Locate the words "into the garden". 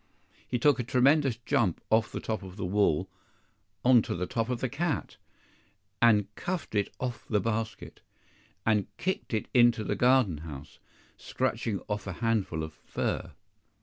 9.53-10.39